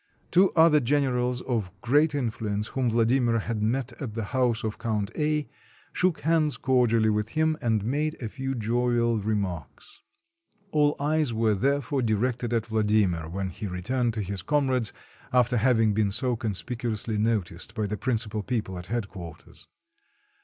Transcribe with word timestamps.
Two 0.31 0.49
other 0.55 0.79
generals 0.79 1.41
of 1.41 1.69
great 1.81 2.15
influence, 2.15 2.69
whom 2.69 2.89
Vladimir 2.89 3.37
had 3.37 3.61
met 3.61 3.93
at 4.01 4.15
the 4.15 4.23
house 4.23 4.63
of 4.63 4.79
Count 4.79 5.11
A., 5.15 5.47
shook 5.93 6.21
hands 6.21 6.57
cor 6.57 6.87
dially 6.87 7.13
with 7.13 7.29
him 7.29 7.55
and 7.61 7.83
made 7.85 8.19
a 8.19 8.27
few 8.27 8.55
jovial 8.55 9.19
remarks. 9.19 10.01
All 10.71 10.95
eyes 10.99 11.35
were 11.35 11.53
therefore 11.53 12.01
directed 12.01 12.51
at 12.51 12.65
Vladimir, 12.65 13.29
when 13.29 13.49
he 13.49 13.67
returned 13.67 14.15
to 14.15 14.23
his 14.23 14.41
comrades 14.41 14.91
after 15.31 15.57
having 15.57 15.93
been 15.93 16.09
so 16.09 16.35
conspicu 16.35 16.93
ously 16.93 17.19
noticed 17.19 17.75
by 17.75 17.85
the 17.85 17.95
principal 17.95 18.41
people 18.41 18.79
at 18.79 18.87
headquarters. 18.87 19.67